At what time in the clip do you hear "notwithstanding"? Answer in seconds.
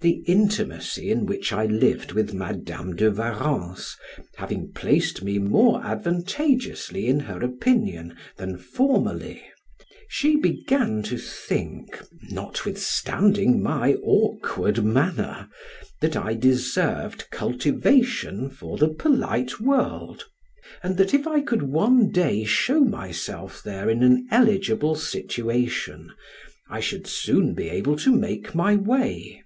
12.32-13.62